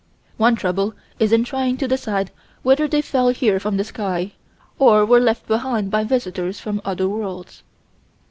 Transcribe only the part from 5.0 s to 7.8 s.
were left behind by visitors from other worlds.